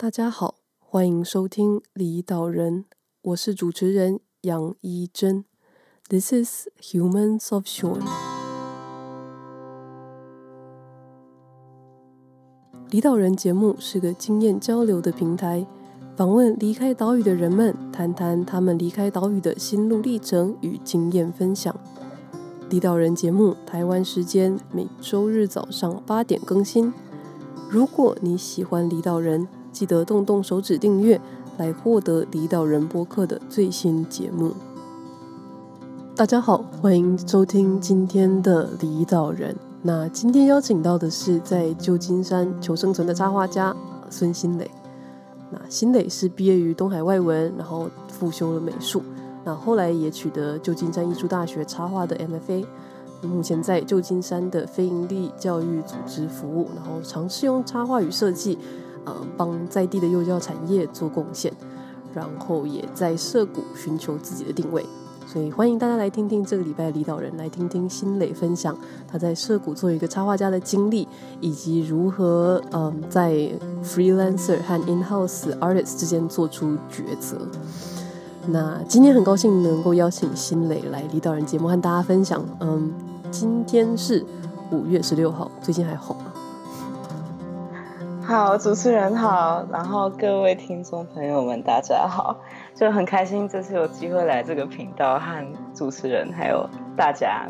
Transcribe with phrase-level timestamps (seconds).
[0.00, 2.86] 大家好，欢迎收听离岛人，
[3.20, 5.44] 我是主持人杨一真。
[6.08, 8.00] This is Humans of Shore。
[12.88, 15.66] 离岛人节目是个经验交流的平台，
[16.16, 21.78] 访问离开岛屿的人们，谈谈他们离开岛屿的心路历程与经验分享。
[22.70, 26.90] 离岛人节目，台湾时间每周日早上八点更新。
[27.68, 31.20] 如果你喜欢离岛人，记得动动手指订阅，
[31.56, 34.52] 来获得离岛人播客的最新节目。
[36.16, 39.56] 大家好，欢迎收听今天的离岛人。
[39.82, 43.74] 那今天邀请到的是在旧金山求生存的插画家
[44.10, 44.70] 孙新磊。
[45.50, 49.02] 那新磊是毕业于东海外文，然后复修了美术，
[49.44, 52.64] 那后来也取得旧金山艺术大学插画的 MFA。
[53.22, 58.58] 目前在旧金山的非营利教育组织服务，然后尝试用插画与设计。
[59.04, 61.52] 呃，帮在地的幼教产业做贡献，
[62.14, 64.84] 然后也在涩谷寻求自己的定位，
[65.26, 68.76] 所以欢迎大家来听听这个礼拜的领导人，来听听新磊分享
[69.06, 71.06] 他在涩谷做一个插画家的经历，
[71.40, 73.50] 以及如何嗯、在
[73.84, 77.38] freelancer 和 in-house artist 之间做出抉择。
[78.48, 82.42] 那今天很高兴能够邀请新磊来领导人节目和大家分享。
[82.60, 82.90] 嗯，
[83.30, 84.24] 今天是
[84.72, 86.32] 五月十六号，最近还好吗。
[88.30, 92.36] 好，主持人好，然后各位听众朋友们，大家好，
[92.76, 96.64] 就很开心这次有机会来这个频道和主持人还有
[96.96, 97.48] 大家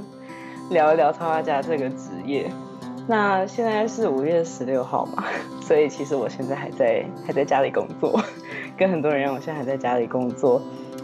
[0.70, 2.50] 聊一聊插画家这个职业。
[3.06, 5.22] 那现在是五月十六号嘛，
[5.60, 8.18] 所以其实我现在还在还在家里工作，
[8.74, 10.62] 跟很多人一样，我现在还在家里工作。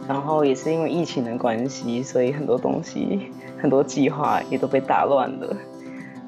[0.09, 5.55] 然后也是因为疫情的关系，所以很多东西很多计划也都被打乱了。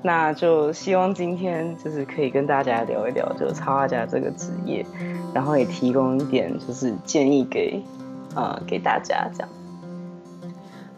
[0.02, 4.86] 那就希望今天就是可以跟大家聊一聊，就插画家这个职业，
[5.34, 7.82] 然后也提供一点就是建议给，
[8.36, 9.48] 呃，给大家这样。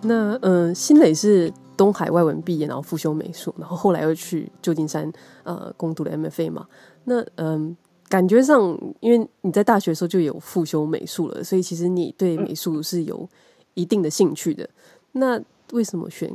[0.02, 5.10] 那嗯，新磊是东海外文毕业，然后复修美术，然后后来又去旧金山
[5.44, 6.66] 呃攻读了 MFA 嘛。
[7.04, 7.74] 那嗯，
[8.08, 13.28] 感觉上因为你在大学的时候就有复修美术了，所以其实你对美术是有
[13.72, 14.68] 一定的兴趣的。
[15.12, 15.40] 那
[15.72, 16.30] 为什么选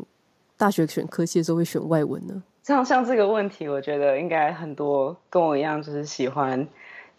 [0.57, 2.41] 大学选科系的时候会选外文呢？
[2.65, 6.67] 像像这个问题，我觉得应该很多跟我一样，就是喜欢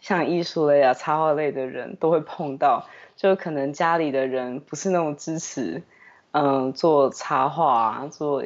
[0.01, 2.85] 像艺术类啊、插画类的人都会碰到。
[3.15, 5.85] 就可能家里的人不是那种支持，
[6.33, 8.43] 嗯，做插画啊、做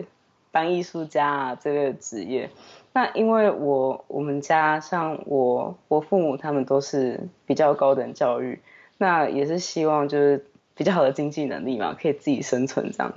[0.50, 2.50] 当艺术家啊这个职业。
[2.92, 8.60] 那因为我我们家像我我父母他们都是比较高等教育，
[8.98, 10.44] 那也是希望就是
[10.74, 13.14] 比较好的经济能力嘛，可以自己生存这样。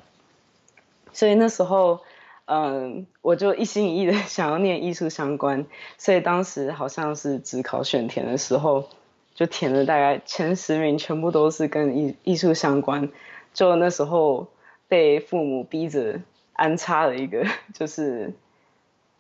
[1.12, 2.00] 所以那时候。
[2.46, 5.66] 嗯，我就一心一意的 想要念艺术相关，
[5.98, 8.90] 所以当时好像是只考选填的时候，
[9.34, 13.10] 就填了大概前十名，全部都是跟艺艺术相关。
[13.54, 14.48] 就那时候
[14.88, 16.20] 被父母逼着
[16.54, 18.34] 安插了一个， 就是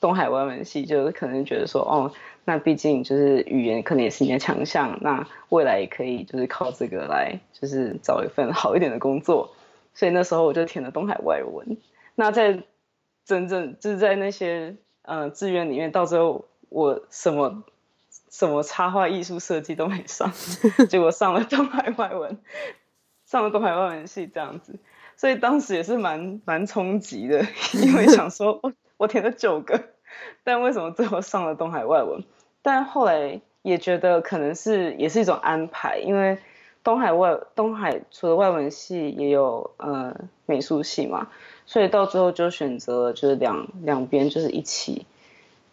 [0.02, 2.12] 东海外文系，就是可能觉得说，哦，
[2.44, 9.52] 那毕竟就是语言可能也是你的强项，那未来也可以就是靠这个来，就是找一份好一点的工作。
[9.94, 11.78] 所以那时候我就填了东海外文。
[12.16, 12.64] 那在
[13.26, 17.64] 真正就是在那些呃志愿里面，到最后我什么
[18.30, 20.32] 什么插画、艺术设计都没上，
[20.90, 22.38] 结果上了东海外文，
[23.26, 24.80] 上了东海外文系这样子，
[25.16, 27.46] 所以当时也是蛮蛮冲击的，
[27.82, 29.82] 因为想说我我填了九个，
[30.44, 32.24] 但为什么最后上了东海外文？
[32.62, 36.38] 但后来也觉得可能是也是一种安排，因为
[36.84, 40.14] 东海外东海除了外文系也有呃
[40.46, 41.30] 美术系嘛。
[41.66, 45.06] 所以到最后就选择，就是两两边就是一起，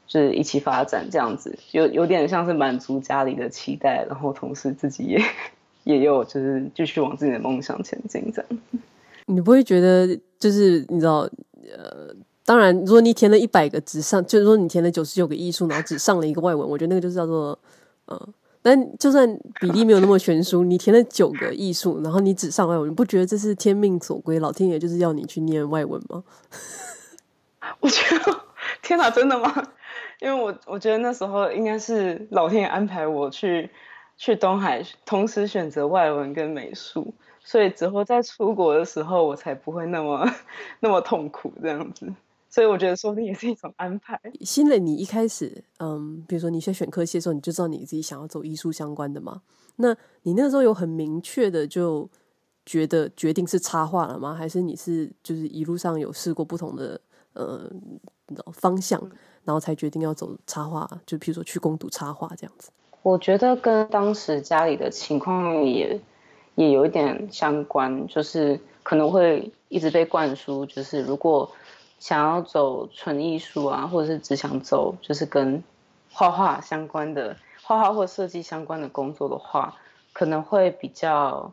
[0.07, 5.23] 就是一起发展这样子，有有点像是满足家里的期待，然后同时自己也
[5.85, 8.61] 也有就是继续往自己的梦想前进这样。
[9.27, 11.29] 你不会觉得就是你知道，
[11.77, 12.15] 呃，
[12.45, 17.59] 当然如果你填了一百个只上，就是说你填了九十九个艺术，然后只上了一个外文，我觉得那个就是叫做，
[18.07, 18.29] 呃。
[18.63, 24.39] 但就算比例没有那么悬殊，你填了九个艺术，然后你只上外文，你不觉得这是天命所归？
[24.39, 26.23] 老天爷就是要你去念外文吗？
[27.81, 28.41] 我觉得，
[28.83, 29.53] 天哪，真的吗？
[30.21, 33.71] 因为我我觉得那时候应该是老天爷安排我去
[34.19, 40.31] 去东海，同时选择外文跟美术，所以之后在出国的时候，我才不会那么
[40.81, 42.13] 那么痛苦这样子。
[42.51, 44.21] 所以我觉得说不定也是一种安排。
[44.41, 49.43] 新磊，你一开始，嗯，比如说你在选科系的时候，你就知道你自己想要走艺术相关的吗？
[49.77, 52.11] 那你那个时候有很明确的就
[52.67, 54.35] 觉得决定是插画了吗？
[54.35, 57.01] 还是你是就是一路上有试过不同的
[57.35, 57.71] 呃
[58.53, 59.01] 方向，
[59.45, 60.91] 然后才决定要走插画？
[61.07, 62.71] 就比如说去攻读插画这样子。
[63.03, 65.99] 我觉得跟当时家里的情况也
[66.57, 71.51] 也有一点相关，就是可能会一直被灌输，就是如果
[72.01, 75.63] 想要走纯艺术啊，或者是只想走就是跟
[76.11, 79.77] 画画相关的画画或设计相关的工作的话，
[80.13, 81.53] 可能会比较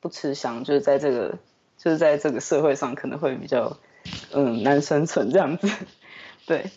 [0.00, 1.36] 不吃香，就是在这个
[1.76, 3.76] 就是在这个社会上可能会比较
[4.32, 5.68] 嗯难生存这样子，
[6.46, 6.70] 对，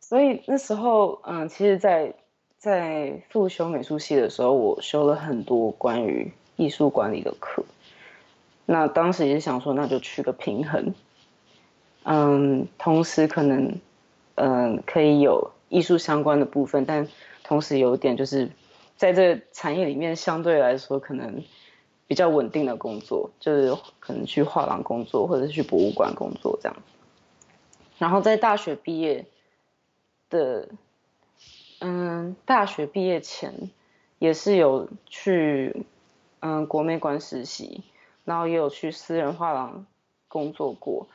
[0.00, 2.14] 所以那时候嗯，其实，在
[2.58, 7.64] 在复修美术系的时候，我修了很多关于艺术管理的课。
[8.66, 10.94] 那当时也是想说，那就去个平衡，
[12.04, 13.78] 嗯，同时可能，
[14.36, 17.08] 嗯，可以有艺术相关的部分，但
[17.42, 18.50] 同时有一点就是，
[18.96, 21.42] 在这产业里面相对来说可能
[22.06, 26.76] 比较稳定的工作，就是可能去画廊工作或者是去博物馆工作这样。
[27.98, 29.26] 然后在大学毕业
[30.30, 30.68] 的。
[31.80, 33.68] 嗯，大学毕业前
[34.18, 35.84] 也是有去
[36.40, 37.82] 嗯国美馆实习，
[38.24, 39.84] 然后也有去私人画廊
[40.26, 41.08] 工作过，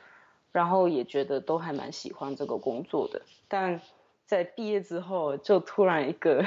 [0.52, 3.22] 然后也觉得都还蛮喜欢这个工作的。
[3.48, 3.80] 但
[4.26, 6.44] 在毕业之后，就突然一个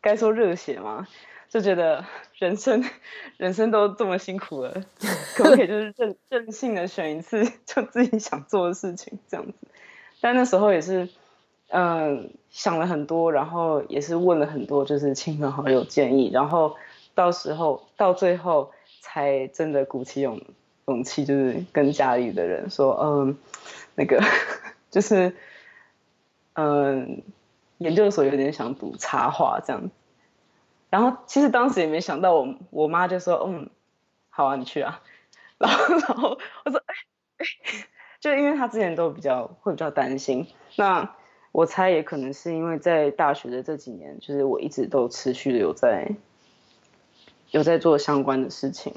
[0.00, 1.06] 该说热血吗？
[1.48, 2.04] 就觉得
[2.34, 2.84] 人生
[3.36, 4.72] 人生都这么辛苦了，
[5.36, 9.52] 可不可以就是任任性的选一次就自己想做的事情这样子？
[10.20, 11.08] 但那时候也是。
[11.74, 16.76] 嗯，想了很多，然后也是问了很多，就是亲朋好友建议，然后
[17.14, 20.38] 到时候到最后才真的鼓起勇
[20.86, 23.36] 勇气， 就是跟家里的人说，嗯，
[23.94, 24.22] 那个
[24.90, 25.34] 就是
[26.54, 27.22] 嗯，
[27.78, 29.90] 研究所有点想读插画这样，
[30.90, 33.70] 然后其实当时也没想到我，我妈就说，嗯，
[34.30, 35.00] 好啊，你去啊，
[35.58, 36.82] 然后然后我说，
[37.36, 37.44] 哎，
[38.20, 40.46] 就因为她之前都比较会比较担心，
[40.76, 41.14] 那。
[41.52, 46.10] 我猜也可能是因为在大学的这几年，就是我一直都持续的有在
[47.50, 48.94] 有在做相关的事情，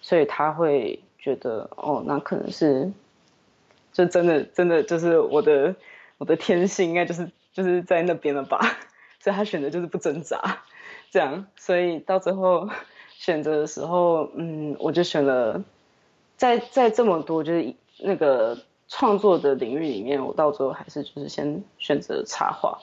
[0.00, 2.92] 所以他会觉得哦，那可能是
[3.92, 5.74] 就真的真的就是我的
[6.18, 8.60] 我的天性应该就是就是在那边了吧，
[9.20, 10.64] 所以他选择就是不挣扎
[11.10, 12.68] 这样，所以到最后
[13.10, 15.64] 选择的时候，嗯，我就选了
[16.36, 18.58] 在在这么多就是那个。
[18.94, 22.78] 创作的领域里面，我到最后还是就是先选择插画。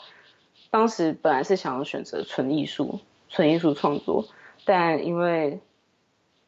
[0.71, 2.99] 当时本来是想要选择纯艺术、
[3.29, 4.25] 纯艺术创作，
[4.65, 5.59] 但因为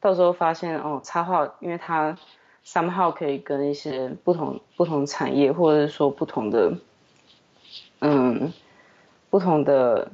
[0.02, 2.18] 到时候发现哦，插画因为它
[2.66, 6.74] somehow 可以跟一些不同不同产业，或者是说不同的
[8.00, 8.52] 嗯
[9.30, 10.12] 不同的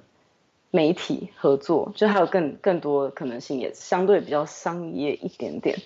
[0.70, 5.80] 媒体合作，就还有更更多可能性，也相对比较商业一点点。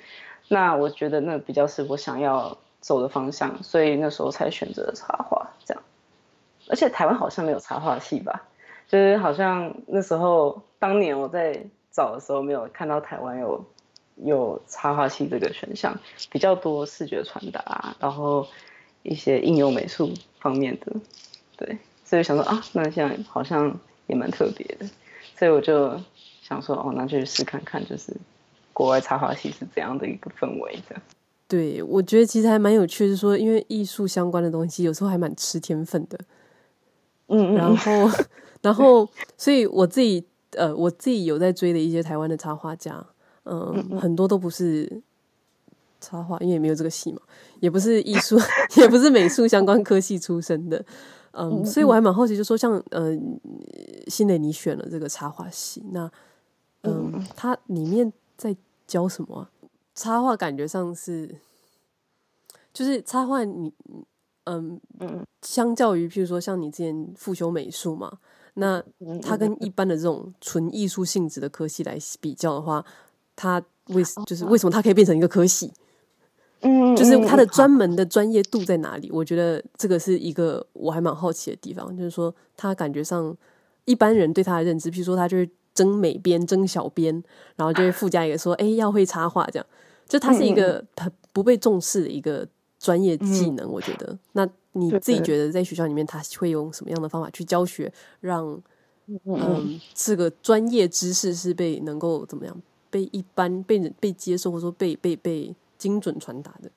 [0.50, 2.57] 那我觉得那比较是我想要。
[2.81, 5.83] 走的方向，所以那时候才选择插画这样。
[6.68, 8.42] 而且台湾好像没有插画系吧？
[8.88, 13.63] 就是好像那时候当年我在找的时候，没有看到台湾有
[14.23, 16.00] 有插画系这个选项，
[16.31, 18.47] 比较多视觉传达，然后
[19.03, 20.94] 一些应用美术方面的。
[21.57, 24.85] 对，所以想说啊，那现在好像也蛮特别的，
[25.38, 26.00] 所以我就
[26.41, 28.13] 想说哦，那就去试看看，就是
[28.73, 31.03] 国外插画系是怎样的一个氛围这样。
[31.47, 36.18] 对，我觉得其实还蛮有趣，是说，因为艺术相关的东西有时候还蛮吃天分的，
[37.27, 38.09] 嗯，然后，
[38.63, 39.07] 然后，
[39.38, 43.06] 所以我自己，呃，我自己有在追的一些台湾的插画家，
[43.44, 45.02] 呃、嗯，很多都不是
[46.00, 47.21] 插画，因为也没有这个系嘛，
[47.60, 48.38] 也不是艺术，
[48.78, 50.83] 也不是美术相关科系出身的，
[51.31, 53.18] 嗯，所以我还蛮好奇，就说像，呃，
[54.07, 56.12] 新蕾你选了这个插画系，那，
[56.83, 58.56] 嗯，它里面在
[58.88, 59.50] 教什么啊？
[59.94, 61.36] 插画感觉上是，
[62.74, 63.71] 就是插画你，
[64.45, 68.19] 嗯嗯，相较于譬如说像你之前复修美术嘛，
[68.56, 68.81] 那
[69.21, 72.83] 它跟一般的这种纯艺术性质的科系来比较的话，
[73.42, 75.71] 它为就是为什么他可以变成一个科系？
[76.60, 79.10] 嗯，就是他的专门的专业度在哪里？
[79.12, 83.36] 我觉得这个是一个我还蛮好奇的地方，就是说他感觉上
[83.86, 85.50] 一般人对他的认知，譬如说他就是。
[85.74, 87.24] 征美编、征小编，
[87.56, 89.66] 然后就会附加一个说：“哎、欸，要会插画。”这样，
[90.06, 92.45] 就他是一个很不被重视的一个
[92.78, 93.71] 专业技能。
[93.71, 98.62] 我觉得，那你自己觉得在学校里面，他会用什么样的方法去教学，让
[99.24, 106.69] 嗯这个专业知识是被能够怎么样被一般被被接受，或者说被被被精准传达的？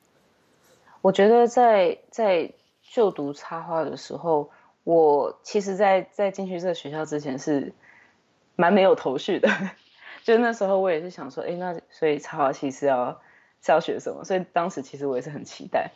[1.03, 4.49] 我觉得在在就读插画的时候，
[4.85, 7.75] 我其实在，在在进去这个学校之前是。
[8.57, 9.49] 蛮没有头绪的，
[10.23, 13.21] 就那时候我也是想说，哎，那所以插画系是要
[13.61, 14.23] 是要学什么？
[14.23, 15.91] 所以当时其实我也是很期待。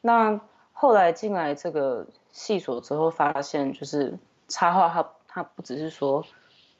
[0.00, 0.40] 那
[0.72, 4.16] 后来进来这个系所之后，发现就是
[4.46, 6.24] 插画它它不只是说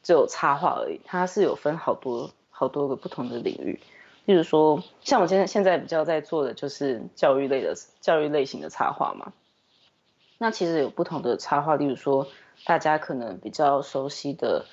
[0.05, 3.81] 只有插画而已，它是有分好多好多个不同的领域。
[4.25, 9.33] 例如说，像我现在现在比较在做的就是教育类的教育类型的插画嘛。
[10.39, 12.29] 那其实有不同的插画，例如说
[12.65, 14.67] 大家可能比较熟悉的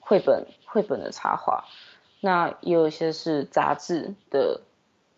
[0.00, 1.64] 绘本绘本的插画，
[2.20, 4.62] 那也有一些是杂志的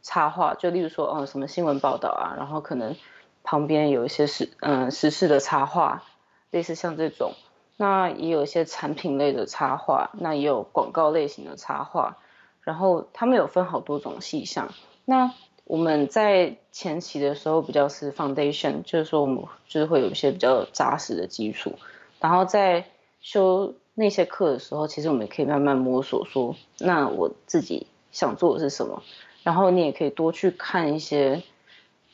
[0.03, 2.95] 插画，就例如说，嗯，什么新闻报道啊，然后可能
[3.43, 6.05] 旁边有一些时嗯时事的插画，
[6.51, 7.33] 类似像这种。
[7.77, 12.17] 那也有一些产品类的插画，那也有广告类型的插画，
[12.63, 14.73] 然后他们有分好多种细项。
[15.05, 15.33] 那
[15.65, 21.75] 我们在前期的时候比较是 foundation，就是说我们就是会有一些比较扎实的基础，
[22.21, 22.87] 然后在
[23.21, 29.03] 修那些课的时候，其实我们也可以慢慢摸索说，那我自己想做的是什么。
[29.43, 31.43] 然后你也可以多去看一些，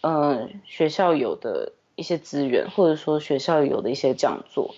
[0.00, 4.74] 嗯、学校有的一些资源，或者说学校有的一些讲座。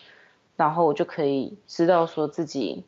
[0.56, 2.84] 然后我就可以知道说自己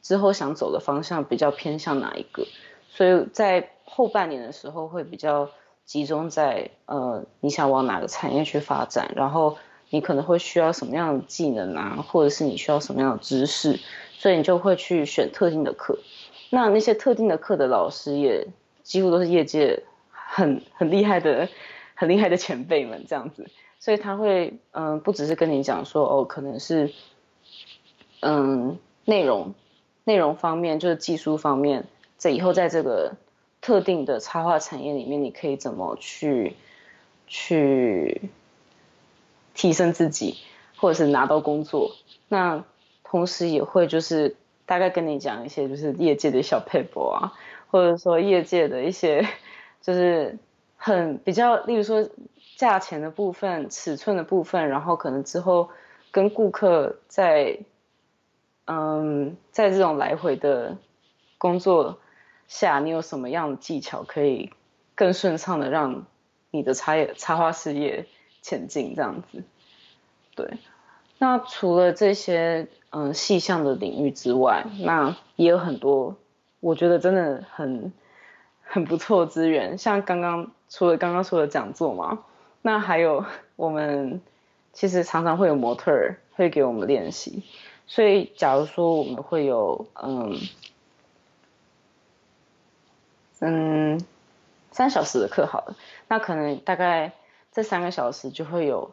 [0.00, 2.46] 之后想走的方向比较偏向哪一个，
[2.88, 5.50] 所以在后半年的时候会比较
[5.84, 9.58] 集中在呃你想往哪个产业去发展，然后
[9.90, 13.78] 你可能会需要什么样的技能啊，或者是你需要什么样的知识，
[14.16, 15.98] 所以你就会去选特定的课。
[16.50, 18.48] 那那些特定的课的老师也
[18.82, 21.48] 几乎都是业界很很厉害的
[21.94, 23.50] 很厉害的前辈们这样子。
[23.82, 26.92] 所以他会，嗯，不只是跟你讲说，哦，可能是，
[28.20, 29.54] 嗯，内容，
[30.04, 31.84] 内容方面就是技术方面，
[32.16, 33.16] 在以后在这个
[33.60, 36.54] 特定的插画产业里面，你可以怎么去，
[37.26, 38.30] 去
[39.52, 40.36] 提升自己，
[40.76, 41.96] 或者是拿到工作。
[42.28, 42.64] 那
[43.02, 47.32] 同时也会就是大概跟你讲一些就是业界的小撇步啊，
[47.72, 49.26] 或者说业界的一些
[49.82, 50.38] 就是
[50.76, 52.08] 很比较，例如说。
[52.56, 55.70] 价钱的部分、尺寸的部分，然后可能之后
[56.10, 57.58] 跟顾客在，
[58.66, 60.76] 嗯，在这种来回的
[61.38, 61.98] 工作
[62.46, 64.52] 下，你有什么样的技巧可以
[64.94, 66.06] 更顺畅的让
[66.50, 68.06] 你的插业插花事业
[68.42, 68.94] 前进？
[68.94, 69.42] 这样子，
[70.36, 70.58] 对。
[71.18, 76.16] 那除了这些嗯细项的领域之外，那也有很多
[76.60, 77.92] 我觉得真的很
[78.62, 82.24] 很不错的资源，像刚刚除了刚刚说的讲座嘛。
[82.62, 83.24] 那还有，
[83.56, 84.20] 我们
[84.72, 87.42] 其实常常会有模特儿会给我们练习，
[87.88, 90.38] 所以假如说我们会有嗯
[93.40, 94.00] 嗯
[94.70, 95.76] 三小时的课好了，
[96.08, 97.12] 那可能大概
[97.50, 98.92] 这三个小时就会有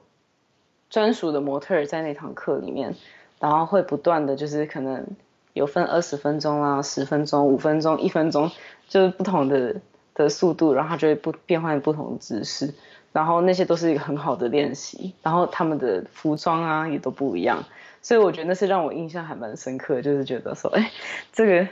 [0.89, 2.95] 专属的模特儿在那堂课里面，
[3.39, 5.05] 然后会不断的就是可能
[5.53, 8.49] 有分二十分钟啦、十分钟、五分钟、一分钟，
[8.88, 9.75] 就是不同的
[10.15, 12.73] 的速度，然后它就会不变换不同的姿势。
[13.11, 17.63] 然后那些都是一个很好的练习，然后他们的服装啊也都不一样，
[18.03, 20.91] 所以我觉得那是让我印象还蛮深刻，就是觉得说，哎，
[21.33, 21.67] 这个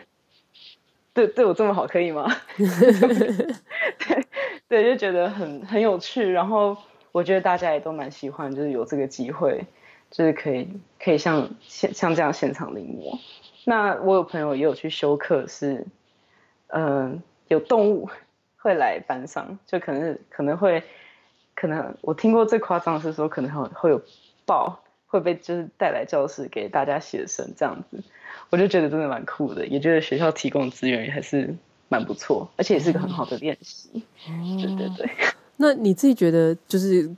[1.13, 2.27] 对对我这么好可以吗？
[2.57, 4.25] 对
[4.67, 6.75] 对，就觉得很很有趣，然后
[7.11, 9.65] 我觉得大家也都蛮喜欢，就是有这个机会，
[10.09, 10.67] 就是可以
[10.99, 13.19] 可以像现像这样现场临摹。
[13.63, 15.85] 那我有朋友也有去修课，是
[16.67, 18.09] 嗯、有动物
[18.57, 20.81] 会来班上，就可能可能会。
[21.59, 23.99] 可能我听过最夸张的是说，可能会会有
[24.45, 28.03] 豹会被就是带来教室给大家写生这样子，
[28.51, 31.55] 我就觉得真的蛮酷的，也觉得学校提供资源还是
[31.89, 34.03] 蛮不错，而且也是个很好的练习。
[34.29, 35.09] 嗯、对对对。
[35.55, 37.09] 那你自己觉得就是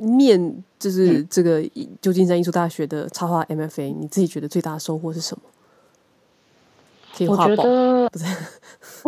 [0.00, 1.62] 念就是这个
[2.02, 5.42] 旧金山艺术大学的插画 MFA，你自己觉得最大的收获是什么？
[7.16, 8.26] 可以画我觉得不是，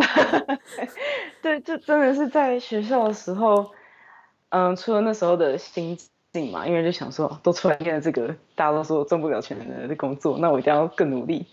[1.43, 3.69] 对，就真的是在学校的时候。
[4.57, 5.97] 嗯，除了那时候的心
[6.31, 11.45] 境嘛，因为就想说，都出来念了这个，大家都说挣不了钱的工作，那我一定要更努力。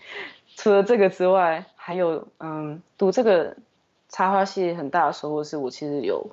[0.55, 3.57] 除了这个之外，还有嗯，读这个
[4.07, 6.29] 插画系很大的收获是我其实有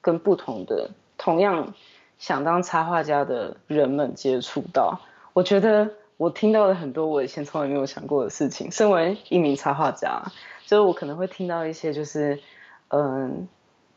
[0.00, 1.74] 跟不同的同样
[2.18, 4.98] 想当插画家的人们接触到。
[5.34, 8.70] 我觉得我听到了很多我以前从来没有想过的事情。
[8.70, 10.22] 身为一名插画家，
[10.64, 12.40] 就是我可能会听到一些就是
[12.88, 13.46] 嗯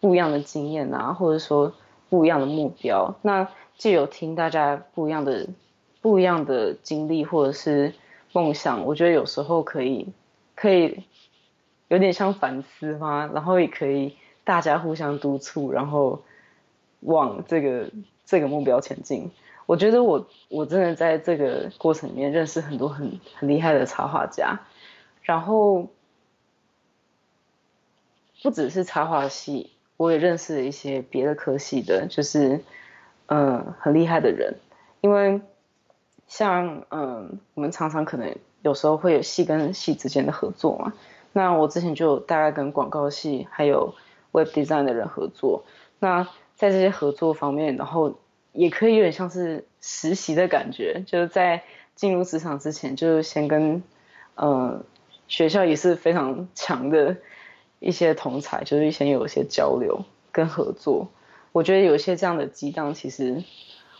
[0.02, 1.72] 不一样的经验啊，或者说。
[2.10, 5.48] 不一样的目标，那既有听大家不一样的、
[6.02, 7.94] 不一样的经历或者是
[8.32, 10.08] 梦想，我觉得有时候可以，
[10.56, 11.04] 可以
[11.88, 16.22] 有点像反思嘛，然后也可以大家互相督促，然后
[17.02, 17.92] 往这个
[18.26, 19.32] 这个目标前进。
[19.66, 24.62] 我觉得我我真的在这个过程里面认识很多很很厉害的插画家，
[25.22, 25.88] 然后
[28.42, 29.72] 不只是插画系。
[29.98, 32.62] 我也认识了一些别的科系的，就是，
[33.26, 34.56] 嗯，很厉害的人。
[35.02, 35.42] 因为
[36.28, 40.94] 像嗯，我们常常可能有时候会有系跟系之间的合作嘛。
[41.34, 43.94] 那我之前就大概跟广告系还有
[44.32, 45.64] Web Design 的人合作。
[46.00, 48.16] 那在这些合作方面，然后
[48.54, 51.64] 也可以有点像是实习的感觉，就是在
[51.96, 53.84] 进入职场之前，就先跟
[54.36, 54.84] 嗯
[55.28, 57.18] 学校也是非常强的
[57.80, 61.08] 一些同才，就是以前有一些交流跟合作。
[61.52, 63.44] 我觉得有一些这样的激荡，其实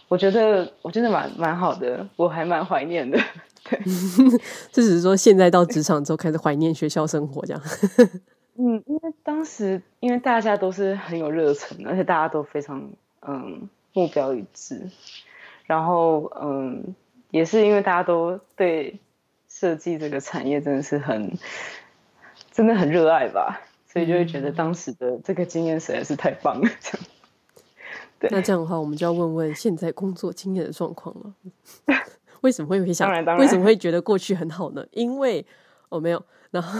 [0.08, 3.20] 我觉得我真的蛮蛮好的，我还蛮怀念的。
[3.70, 3.80] 对，
[4.72, 7.62] 这只是说现在到职场之后开始怀念学校生活这样。
[8.60, 12.90] 嗯，因为当时因为大家都是很有热忱，而且大家都非常
[13.22, 14.90] 嗯目标一致，
[15.66, 16.96] 然后嗯
[17.32, 19.00] 也是因为大家都对
[19.50, 21.38] 设计这个产业真的是很
[22.52, 23.62] 真的很热爱吧，
[23.98, 27.08] 所以就会觉得当时的这个经验实在是太棒了，这样。
[28.20, 31.34] 对那这样的话，我们就要问问现在工作经验的状况了。
[32.42, 33.10] 为什么会想？
[33.38, 34.86] 为什么会觉得过去很好呢？
[34.92, 35.44] 因为
[35.90, 36.80] 哦，没有，然后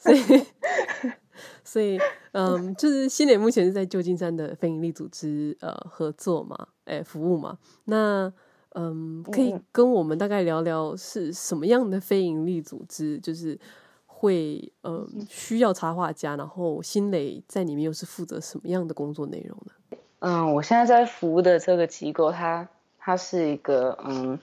[0.00, 0.44] 所以
[1.64, 1.98] 所以
[2.32, 7.58] 嗯，就是新磊目前是在旧金山的非营利组织呃合作嘛，哎，服务嘛。
[7.84, 8.32] 那
[8.70, 13.18] 嗯，可以跟我们大概聊聊是什么样的非营利组织？
[13.18, 13.58] 就是
[14.22, 19.98] 会嗯需要插画家，然后新磊在里面又是负责什么样的工作内容呢？
[20.20, 22.68] 嗯，我现在在服务的这个机构，它
[23.00, 24.38] 它是一个嗯，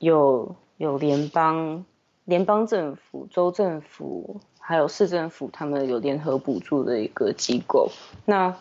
[0.00, 1.84] 有有联邦
[2.24, 7.88] 联邦政府、州政府还有市政府，他们有联合补助的一个机构。
[8.24, 8.56] 那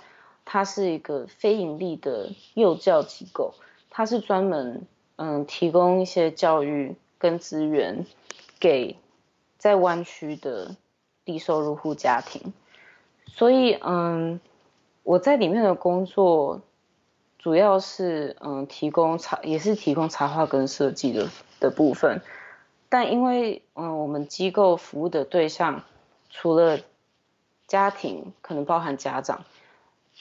[0.46, 3.56] 它是一个非盈利的幼教机构，
[3.90, 4.86] 它是专门
[5.16, 8.06] 嗯提供一些教育跟资源
[8.60, 8.96] 给
[9.65, 10.75] 在湾区的
[11.25, 12.53] 低收入户家庭，
[13.25, 14.39] 所以嗯。
[15.01, 16.62] 我在里面的工作
[17.38, 21.29] 主要是嗯提供插也是提供插画跟设计的
[21.60, 22.22] 的部分，
[22.89, 25.84] 但因为嗯我们机构服务的对象
[26.31, 26.79] 除了
[27.67, 29.45] 家庭可能包含家长，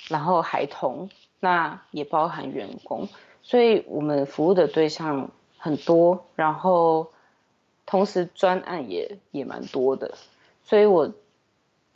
[0.08, 1.08] 然后孩童，
[1.40, 3.08] 那也包含员工，
[3.42, 7.08] 所以我们服务的对象很多，然后
[7.86, 10.14] 同时专案也也蛮多的，
[10.64, 11.12] 所以我。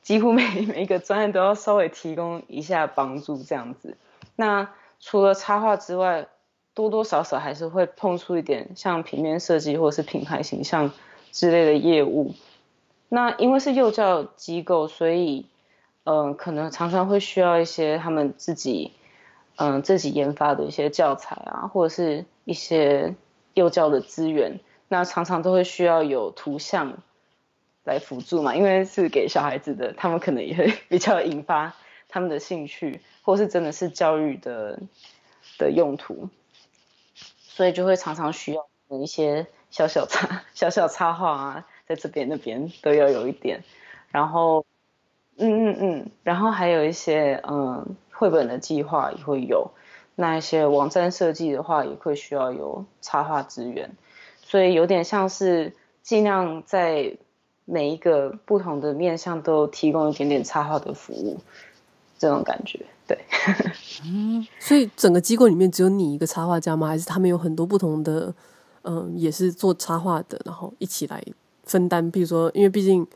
[0.01, 3.98] 几乎每 每一个专案都要稍微提供一下帮助这样子。
[4.37, 4.70] 那
[5.01, 6.29] 除了插画之外，
[6.72, 10.92] 多多少少还是会碰触一点像平面设计或是品牌形象
[11.31, 12.33] 之类的业务。
[13.11, 15.44] 那因为是幼教机构，所以
[16.05, 18.92] 嗯、可能常常会需要一些他们自己
[19.57, 23.14] 嗯、自己研发的一些教材啊，或者是一些
[23.53, 24.59] 幼教的资源。
[24.88, 26.98] 那常常都会需要有图像。
[27.85, 31.74] 来辅助嘛，因为是给小孩子的，他们可能也会 比较引发
[32.11, 34.79] 他们的兴趣，或是真的是教育的
[35.57, 36.29] 的用途，
[37.38, 43.64] 所以就会常常需要一些小小插 小小插画啊，在这边那边都要有一点，
[44.11, 44.66] 然后，
[45.38, 49.70] 嗯嗯嗯，然后还有一些嗯绘本的计划也会有，
[50.14, 53.92] 那一些网站设计的话也会需要有插画资源，
[54.48, 57.16] 所以有点像是尽量在。
[57.70, 61.38] 每一个不同的面向都提供一点点插画的服务，
[62.18, 63.18] 这种感觉，对。
[64.06, 66.87] 嗯，所以整个机构里面只有你一个插画家吗？
[66.88, 68.34] 还是他们有很多不同的，
[68.84, 71.22] 嗯，也是做插画的，然后一起来
[71.64, 72.11] 分担？
[72.11, 73.06] 比如说，因为毕竟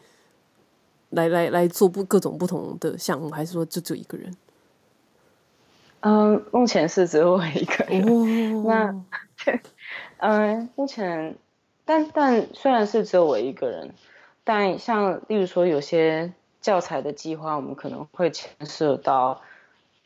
[1.08, 4.36] 来来来做不各种不同的项目，还是说就只有一个人？
[6.00, 8.02] 嗯，目前是只有我一个人。
[8.06, 8.94] 哦、那，
[10.24, 11.34] 嗯，目前，
[11.84, 13.92] 但但虽然是只有我一个人。
[14.44, 19.40] 但像例如说有些教材的计划，我们可能会牵涉到，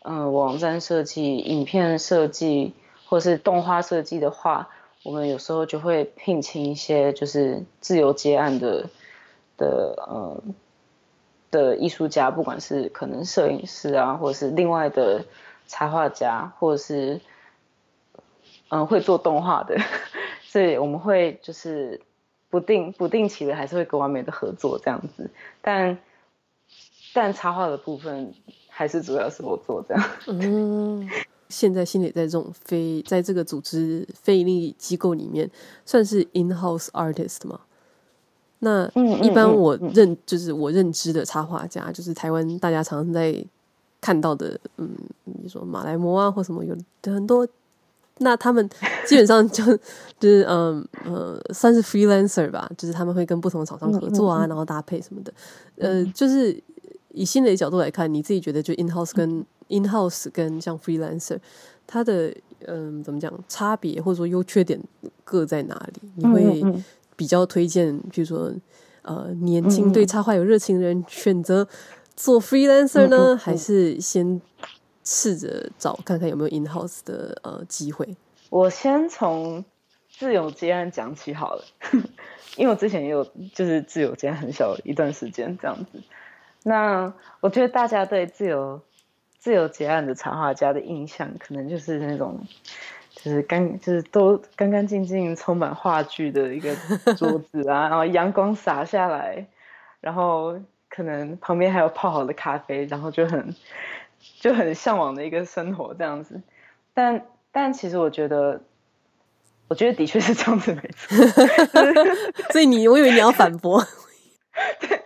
[0.01, 2.73] 嗯、网站设计、影片设计
[3.05, 4.71] 或是动画设计的话，
[5.03, 8.89] 我们有时候就会聘请一些就是自由接案的
[9.59, 10.43] 的呃
[11.51, 15.27] 的艺术家，不管是可能摄影师啊，或者是另外的
[15.67, 17.21] 插画家，或者是
[18.69, 19.77] 嗯、呃、会做动画的，
[20.43, 22.01] 所以我们会就是。
[22.49, 25.29] 不定不定期的还是会跟完美的合作这样子，
[25.61, 25.99] 但
[27.13, 28.33] 但插画的部分
[28.69, 30.03] 还是主要是我做这样。
[30.29, 31.07] 嗯，
[31.49, 35.51] 现在心里在这种非在这个组织非营利机构里面
[35.85, 37.61] 算是 in-house artist 吗？
[38.61, 38.89] 那
[39.21, 43.45] 一般我认、嗯嗯嗯、就是我认知的插画家，就是台湾大家常常在
[44.01, 44.89] 看到的，嗯，
[45.25, 47.47] 你说马来模啊或什么有很多。
[48.19, 48.69] 那他们
[49.07, 49.63] 基本上就
[50.19, 55.33] 就是嗯呃算是 freelancer 吧，就是他们会跟不同的厂商合作啊，然后搭配什么的。
[55.79, 56.59] 呃，就是
[57.13, 61.39] 以新磊的角度来看，你自己觉得就 in house 跟 in house 跟像 freelancer，
[61.87, 62.35] 它的
[62.67, 64.81] 嗯，怎么讲，差别或者说优缺点
[65.25, 66.09] 各在哪里？
[66.15, 66.65] 你会
[67.15, 68.51] 比较推荐，比如说，
[69.03, 71.67] 呃，年轻对插画有热情的人选择
[72.15, 74.41] 做 freelancer 呢，还是先
[75.07, 78.17] 试着找看看有没有 in house 的呃机会？
[78.51, 79.65] 我先从
[80.11, 81.65] 自由接案讲起好了，
[82.59, 86.03] 因为我之前也有就是自由接案很小一段时间这样子。
[86.65, 88.83] 那我觉得大家对自由
[89.39, 92.41] 自由结案的插画家的印象，可能就是那种
[93.11, 96.75] 就是干就是都干干净净、充满话剧的一个
[97.15, 99.47] 桌子啊， 然后阳光洒下来，
[100.01, 103.55] 然后可能旁边还有泡好的咖啡，然后就很
[104.41, 106.41] 就很向往的一个生活这样子。
[106.95, 108.61] 但但其实我觉得，
[109.69, 111.17] 我觉得的确是这样子没错。
[112.53, 113.85] 所以你我以为你要反驳。
[114.81, 115.03] 对。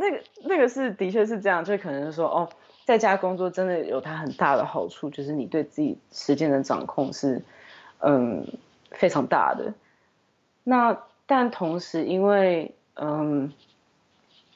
[0.00, 2.48] 那个那个是的确是这样，就可能是说哦，
[2.84, 7.42] 在家工作真的有它很大的好处，就是你对自己时间的掌控是
[7.98, 8.46] 嗯
[8.92, 9.74] 非常大的。
[10.62, 13.52] 那但同时，因为嗯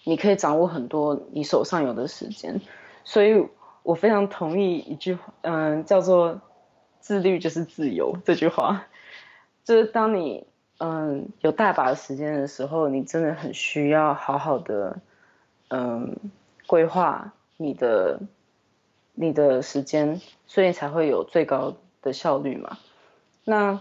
[0.04, 2.60] 你可以掌握很多你手上有的时间，
[3.04, 3.44] 所以
[3.82, 6.40] 我非常同意一句话，嗯，叫做
[7.00, 8.86] “自律就是自由”这句话，
[9.64, 10.46] 就是当你
[10.78, 14.98] 嗯有大把的时间的时候，你真的很需要好好的。
[15.74, 16.16] 嗯，
[16.66, 18.20] 规划你的
[19.14, 22.76] 你的时间，所以才会有最高的效率嘛。
[23.44, 23.80] 那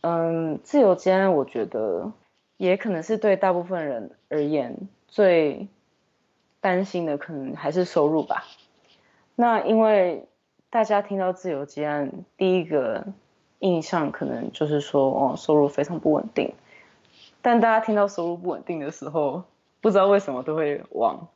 [0.00, 2.10] 嗯，自由间，我觉得
[2.56, 5.68] 也可能是对大部分人而言最
[6.60, 8.44] 担心的，可能还是收入吧。
[9.40, 10.26] 那因为
[10.68, 13.06] 大家听到自由接案，第一个
[13.60, 16.54] 印象可能就是说，哦，收入非常不稳定。
[17.40, 19.44] 但大家听到收入不稳定的时候，
[19.80, 21.28] 不知道为什么都会往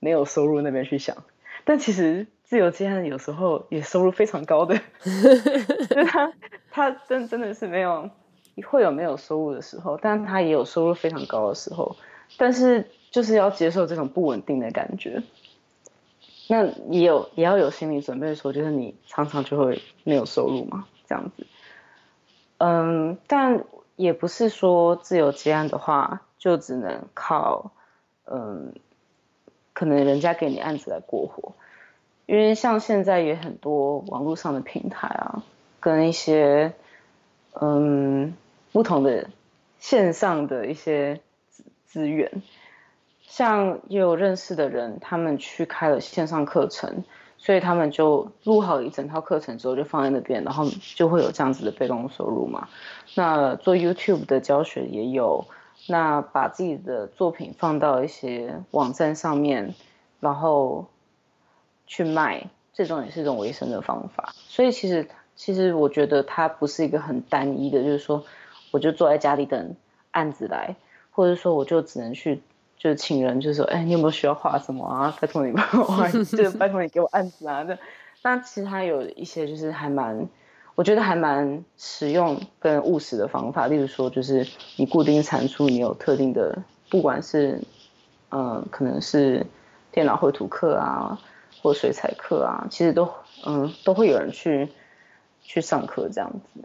[0.00, 1.14] 没有收入那边去想，
[1.66, 6.32] 但其实自由接案有时候也收入非常高的， 就是他
[6.70, 8.08] 他真真的是没有
[8.66, 11.96] 会有没有收入的时候，但他也有收入非常高的时候，
[12.38, 15.22] 但是就是要接受这种不稳定的感觉，
[16.48, 21.46] 那也有也要有心理准备说，就是你常常就会没有收入嘛，这样子，
[22.58, 23.64] 嗯，但
[23.96, 26.22] 也不是说自由接案的话。
[26.38, 27.72] 就只能靠，
[28.26, 28.74] 嗯，
[29.72, 31.54] 可能人家给你案子来过活，
[32.26, 35.42] 因为像现在也很多网络上的平台啊，
[35.80, 36.74] 跟一些，
[37.54, 38.36] 嗯，
[38.70, 39.28] 不同的
[39.80, 42.42] 线上的一些资资源，
[43.26, 47.04] 像也有认识的人，他们去开了线上课程，
[47.38, 52.68] 所以他们就录好一整套课程之后就放在那边，然后就会有这样子的被动收入嘛。
[53.14, 55.44] 那做 YouTube 的教学也有。
[55.88, 59.74] 那把自己的作品放到一些网站上面，
[60.20, 60.86] 然后
[61.86, 64.32] 去卖，这种也是一种维生的方法。
[64.34, 68.24] 所以其实，其实我觉得它不是一个很单一的，就是说，
[68.70, 69.76] 我就坐在家里等
[70.12, 70.74] 案子来，
[71.10, 72.42] 或者说我就只能去，
[72.78, 75.16] 就是请人，就是说，哎，你有没有需要画什么啊？
[75.20, 77.62] 拜托你帮我画，就是 拜托你给我案子啊。
[77.62, 77.78] 那
[78.22, 80.28] 那其实他有一些就是还蛮。
[80.74, 86.58] 我觉得还蛮实用跟务实的方法，例如说，就是你固定产出，你有特定的，
[86.90, 87.58] 不管是，
[88.30, 89.46] 嗯，可能是
[89.90, 91.18] 电脑绘图课啊，
[91.62, 93.08] 或水彩课啊，其实都，
[93.46, 94.68] 嗯，都会有人去
[95.40, 96.60] 去上课这样子。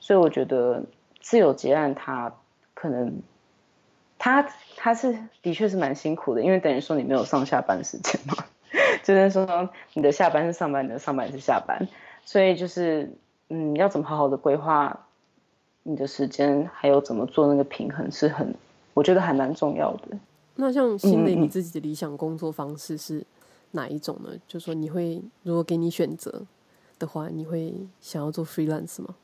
[0.00, 0.82] 所以我觉得
[1.20, 2.32] 自由结案，它
[2.72, 3.20] 可能，
[4.24, 8.34] 它它是的确是蛮辛苦的，因为等于说你没有上下班时间嘛，
[9.04, 11.86] 就是说你的下班是上班，你的上班是下班，
[12.24, 13.12] 所以就是。
[13.50, 15.06] 嗯，要怎么好好的规划
[15.82, 18.54] 你的时间，还有怎么做那个平衡，是很，
[18.94, 20.16] 我觉得还蛮重要的。
[20.56, 23.22] 那像心里你自己的理想工作方式是
[23.72, 24.30] 哪一种呢？
[24.32, 26.42] 嗯、就说你会如果给你选择
[26.98, 29.14] 的话，你会想要做 freelance 吗？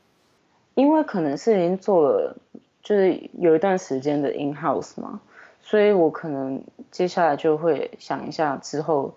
[0.75, 2.37] 因为可能是已经做了，
[2.83, 5.21] 就是有一段时间的 in house 嘛，
[5.63, 9.15] 所以我可能接下来就会想一下之后，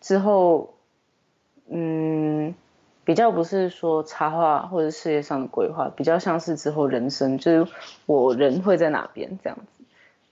[0.00, 0.74] 之后，
[1.68, 2.54] 嗯。
[3.06, 7.70] 比较不是说插画或者事业上的规划，比较像是之后人生，就是
[8.06, 9.84] 我人会在哪边这样子。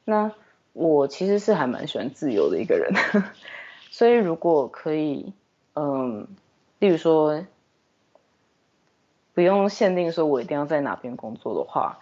[0.06, 0.32] 那
[0.72, 2.94] 我其实是还蛮喜欢自由的一个人，
[3.92, 5.34] 所以如果可以，
[5.74, 6.26] 嗯，
[6.78, 7.44] 例如说
[9.34, 11.98] 不用限定说我一定要在哪边工作的话，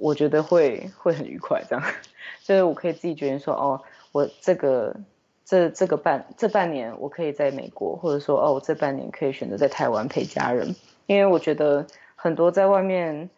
[0.00, 1.62] 我觉得会会很愉快。
[1.68, 1.84] 这样，
[2.42, 3.82] 就是我可以自己决定说，哦，
[4.12, 4.96] 我这个。
[5.42, 13.28] 这这个半这半年，我可以在美国，或者说哦，我这半年可以选择在台湾陪家人，因为我觉得很多在外面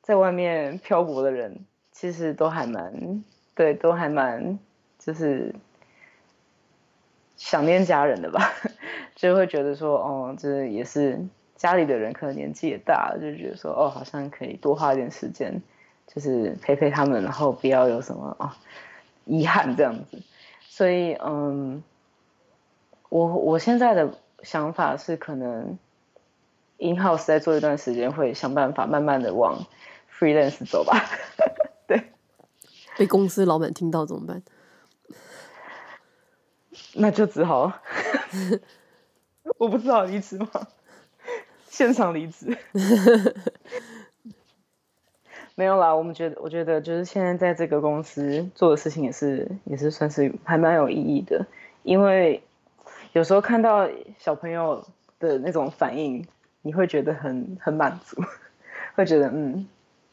[0.00, 3.22] 在外面漂泊的人，其实都还蛮
[3.54, 4.58] 对，都还蛮
[4.98, 5.54] 就是
[7.36, 8.50] 想念家人的吧，
[9.14, 11.26] 就会觉得说哦，这也是
[11.56, 15.60] 家里的人可能年纪也大了，就觉得说哦，好像可以多花一点时间，
[16.06, 18.56] 就是陪陪他们，然后不要有什么啊
[19.24, 20.22] 遗憾这样子。
[20.68, 21.82] 所以嗯，
[23.08, 25.78] 我我现在的想法是，可能
[26.78, 29.66] in house 在做一段时间，会想办法慢慢的往
[30.18, 31.04] freelance 走吧。
[31.86, 32.12] 对，
[32.96, 34.42] 被公司老板听到怎么办？
[36.94, 37.72] 那就只好，
[39.58, 40.48] 我不知道离职吗？
[41.68, 42.56] 现场离职？
[45.54, 45.94] 没有啦。
[45.94, 51.46] 我们觉得，我觉得就是现在在这个公司做的事情也是也是算是还蛮有意义的，
[51.82, 52.42] 因为
[53.12, 53.88] 有时候看到
[54.18, 54.84] 小朋友
[55.18, 56.26] 的那种反应，
[56.62, 58.20] 你会觉得很很满足，
[58.96, 59.66] 会觉得嗯，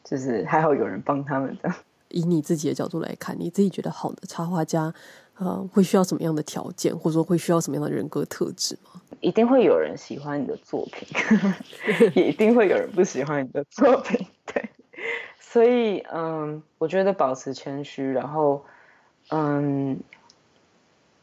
[0.04, 1.76] 就是还好有人帮他们这样。
[2.08, 4.92] 以你自己的角度来看，你自己觉得好的插画家，
[5.38, 9.00] 呃，会需要什么样的条件，或者说会需要什么样的人格特质吗？
[9.20, 11.08] 一定会有人喜欢你的作品，
[12.14, 14.26] 也一定会有人不喜欢你的作品。
[14.52, 14.68] 对，
[15.52, 18.64] 所以嗯，我觉得保持谦虚，然后
[19.28, 20.00] 嗯，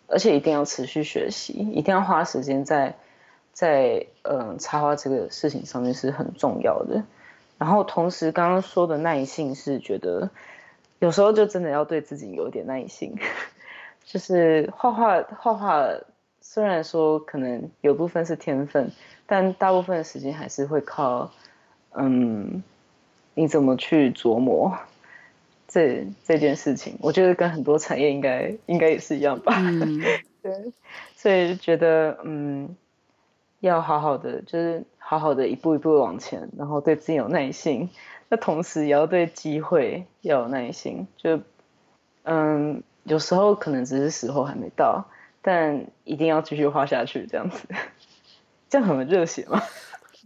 [0.07, 2.95] 而且一定要持续学习，一定要花时间在
[3.53, 7.03] 在嗯插画这个事情上面是很重要的。
[7.57, 10.29] 然后同时刚刚说的耐性是觉得。
[10.99, 13.15] 有时候就真的要对自己有点耐心，
[14.03, 15.87] 就是画画画画，
[16.41, 18.91] 虽然说可能有部分是天分，
[19.25, 21.31] 但大部分的时间还是会靠，
[21.93, 22.61] 嗯，
[23.39, 24.77] 你怎么去琢磨
[25.65, 26.97] 这这件事情。
[26.99, 29.53] 我觉得跟很多产业应该应该也是一样吧。
[29.57, 30.01] 嗯、
[30.43, 30.73] 对，
[31.15, 32.75] 所以觉得嗯，
[33.61, 37.89] 要好好的，就是好好的一步一步往前，然后对自己有耐心。
[38.27, 41.39] 那同时也要对机会要有耐心，就
[42.23, 45.05] 嗯，有时候可能只是时候还没到，
[45.41, 47.69] 但一定要继续画下去，这样子，
[48.69, 49.63] 这样很热血吗？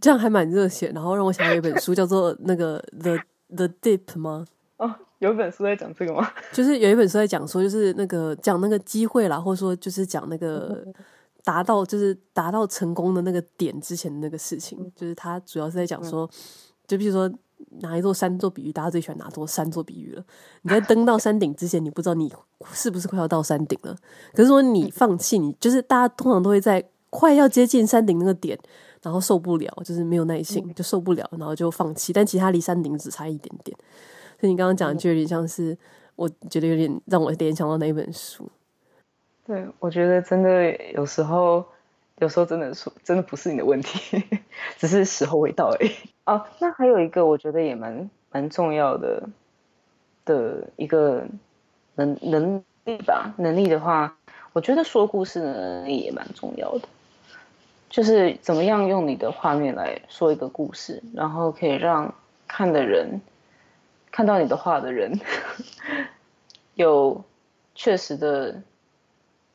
[0.04, 0.92] 这样还蛮热血。
[0.94, 3.18] 然后让我想到一本书，叫做那个 The
[3.56, 4.44] The Deep 吗？
[4.76, 6.30] 哦，有一本书在讲这个吗？
[6.52, 10.84] 就是有一本书在讲说，就是那个讲那个机会啦，或者说就是讲那个
[11.42, 16.28] 达到就是达到成功的那个点之前的那个事情，就是他主要是在讲说，
[16.86, 17.32] 就比如说。
[17.80, 20.22] 拿一座山做比喻，大家最喜欢拿座山做比喻了。
[20.62, 22.30] 你在登到山顶之前，你不知道你
[22.72, 23.96] 是不是快要到山顶了。
[24.32, 28.58] 可是说你放弃，你就是大家通常都会在快要接近山顶那个点，
[29.00, 32.12] 然后受不了，就是没有耐心，就受不了，然后就放弃。
[32.12, 33.76] 但其他离山顶只差一点点。
[34.40, 35.78] 所以你刚刚讲的就有点像是，
[36.16, 38.50] 我觉得有点让我联想到那一本书。
[39.46, 41.64] 对，我觉得真的有时候。
[42.20, 44.22] 有时候真的说，真的不是你的问题，
[44.78, 45.90] 只是时候未到而已。
[46.26, 49.28] 哦，那还有一个我觉得也蛮蛮重要的
[50.24, 51.24] 的一个
[51.96, 53.34] 能能力吧。
[53.36, 54.16] 能力的话，
[54.52, 56.88] 我觉得说故事的能力也蛮重要的，
[57.94, 62.12] 就是怎么样用你的画面来说一个故事，然后可以让
[62.48, 63.20] 看的人
[64.10, 65.20] 看到你的画的人
[66.74, 67.22] 有
[67.76, 68.60] 确实的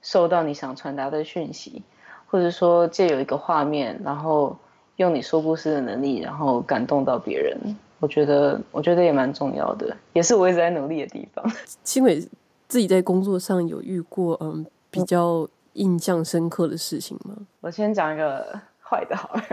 [0.01, 1.83] 收到你想传达的讯息。
[2.27, 4.55] 或者说借有一个画面，然后
[4.95, 11.43] 用你说故事的能力，然后感动到别人，我觉得我觉得也蛮重要的，也是我一直在努力的地方。
[11.83, 12.21] 轻轨
[12.69, 15.45] 自己在工作上有遇过嗯比较
[15.79, 17.35] 印象深刻的事情吗？
[17.61, 19.43] 我先讲一个坏的好了，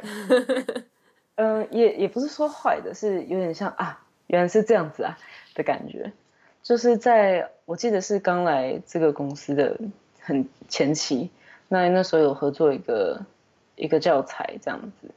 [1.36, 5.16] 嗯，也也不是说坏的，是有点像啊，原来是这样子啊
[5.54, 6.12] 的感觉，
[6.62, 9.78] 就是在我记得是刚来这个公司的
[10.20, 11.30] 很前期。
[11.68, 13.20] 那那时候有合作一个
[13.74, 15.10] 一个教材这样子，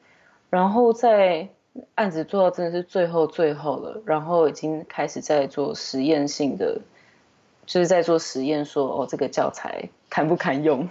[0.49, 1.47] 然后在
[1.95, 6.81] 案子做到真的是最后最后了，然后已经开始在做实验性的，
[7.69, 10.89] 就是在做实验说哦这个教材堪不堪用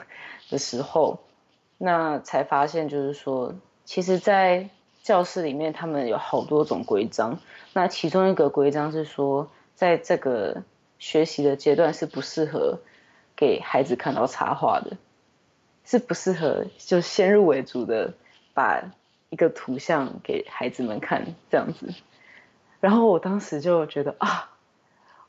[0.49, 1.19] 的时候，
[1.77, 4.71] 那才发现就是说，其实，在
[5.03, 7.41] 教室里面他们有好多种规章，
[7.73, 10.62] 那其中一个规章是说，在这个
[11.01, 12.79] 学习的阶段是不适合
[13.35, 14.97] 给孩子看到插画的。
[15.85, 18.12] 是不适合就先入为主的
[18.53, 18.93] 把
[19.31, 21.93] 一个图像给孩子们看这样子，
[22.79, 24.51] 然后我当时就觉得啊，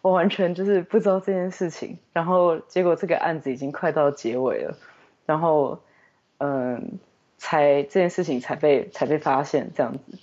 [0.02, 4.78] 我完全就是不知道这件事情，然后结果这个案子已经快到结尾了，
[5.26, 5.80] 然后
[6.38, 7.00] 嗯，
[7.38, 10.18] 才这件事情才被才被发现这样子，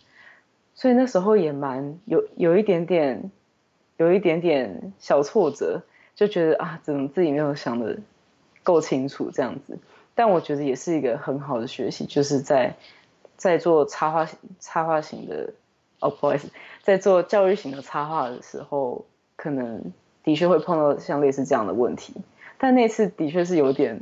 [0.75, 3.31] 所以那时候也蛮有有一点点
[3.99, 5.83] 有一点点小挫折，
[6.15, 7.99] 就觉得啊，怎么自己没有想的
[8.63, 9.79] 够清楚这样子。
[10.15, 12.75] 但我觉得也是一个很好的学习，就是在
[13.37, 14.27] 在做插画
[14.59, 15.53] 插画型的
[16.01, 16.49] 哦，不好意思，
[16.83, 19.05] 在做教育型的插画的时候，
[19.47, 19.93] 可能
[20.25, 22.13] 的确会碰到像类似这样的问题。
[22.59, 24.01] 但那次的确是有点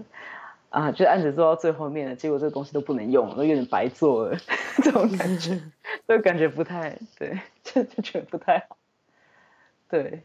[0.70, 4.38] 啊，就案子做到最后面了，结果这个东西都不能用，都有点白做了，
[4.82, 5.60] 这种感觉，
[6.08, 8.78] 就感觉不太对，就就觉得不太好。
[9.90, 10.22] 对，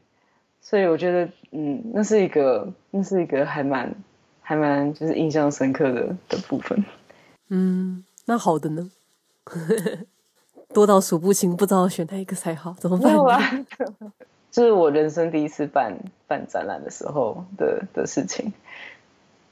[0.62, 3.93] 所以我觉得，嗯，那是一个，那是一个还蛮
[4.41, 6.86] 还蛮就是印象深刻的的部分。
[7.49, 8.89] 嗯，那好的呢？
[10.73, 13.13] 多到数不清，不知道选哪一个才好，怎么办？
[14.50, 18.52] 啊、就是我人生第一次办办展览的时候的的事情，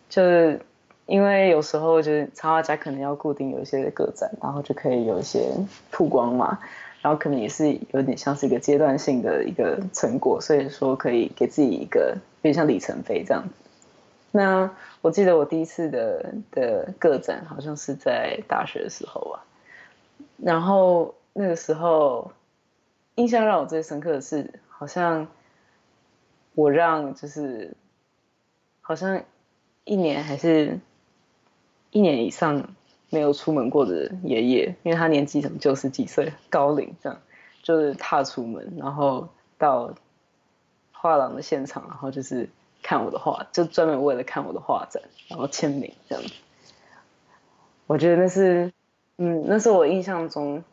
[0.10, 0.60] 就是
[1.06, 5.54] 因为有时候就是插画家可能要固定有一些个展，然后就可以有一些
[5.92, 6.60] 曝光嘛，
[7.02, 13.44] 然后可能也是有点像是一个阶段性的一个成果，所以说可以给自己一个有点像里程碑这样。
[14.32, 14.70] 那
[15.02, 19.44] 我记得我第一次的的个展好像是在大学的时候啊。
[20.38, 22.32] 然后那个时候，
[23.16, 25.28] 印象让我最深刻的是，好像
[26.54, 27.76] 我让就是，
[28.82, 29.24] 好像
[29.84, 30.80] 一年还是
[31.92, 32.76] 一年以上
[33.10, 37.20] 没有出门过的爷爷，因为他年纪什么九十几岁高龄这样，
[37.64, 39.96] 就是踏出门，然后到
[40.92, 42.50] 画廊的现场，然后就是
[42.84, 46.24] 看我的画，就专门为了看我的画展，然后签名这样。
[47.88, 48.72] 我觉得那是。
[49.20, 50.64] 嗯，那是我印象中，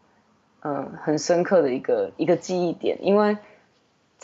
[0.60, 3.38] 嗯，很深刻的一个一个记忆点，因为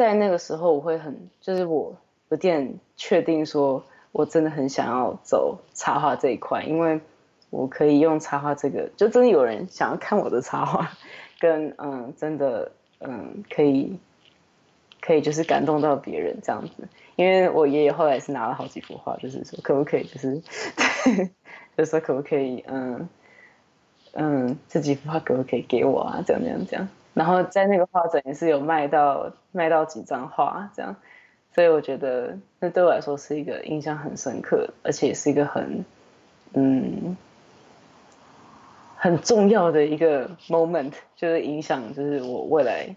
[0.00, 1.94] 在那个时候，我会很，就是我
[2.30, 7.02] 有点确定说，我真的很想要走插画这一块，因为
[7.50, 10.92] 我可以用插画这个，就真的有人想要看我的插画，
[11.38, 13.98] 跟嗯，真的嗯，可以
[15.02, 20.40] 可以就是感动到别人这样子，因为我爷爷后来是拿了好几幅画，就是说可不可以，就是
[21.04, 21.26] 对，
[21.76, 23.06] 就是说可不可以，嗯。
[24.12, 26.24] 嗯，这几幅画可不可以给我啊？
[26.26, 30.96] 这样这样这样，然后在那个画展也是有卖到卖到几张画这样，
[31.54, 35.84] 所以我觉得那对我来说是一个印象很深刻，而且是一个很
[36.52, 37.16] 嗯
[38.96, 42.94] 很重要的一个 moment，就是影响就是我未来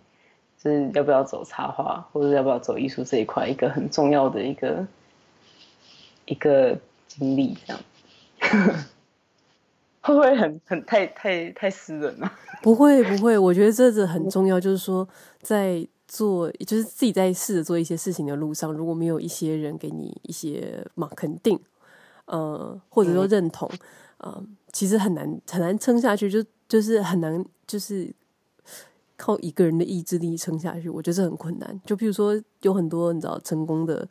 [0.60, 4.88] 就是要不要走插画或者要不要走艺术这一块一个很重要的一个
[6.26, 7.82] 一个经历这样。
[10.04, 12.32] 会不会很很太太太私人了？
[12.62, 15.08] 不会不会，我觉得这个很重要，就是说
[15.42, 21.58] 在做，就是自己在试着做一些事情的路上，如果没有一些人给你一些嘛肯定，
[22.26, 23.70] 呃，或者说认同，
[24.20, 28.14] 嗯、其实很难很难撑下去，就就是很难，就是
[29.16, 31.82] 靠一个人的意志力撑下去，我觉得这很困难。
[31.86, 34.06] 就比如说有很多你知道成功的，